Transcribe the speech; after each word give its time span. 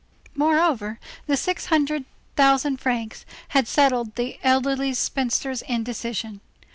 Moreover, 0.33 0.99
the 1.27 1.37
six 1.37 1.67
hundred 1.67 2.05
thousand 2.35 2.77
francs 2.77 3.23
had 3.49 3.67
settled 3.67 4.15
the 4.15 4.39
elderly 4.41 4.95
spinster's 4.95 5.61
indecision. 5.61 6.41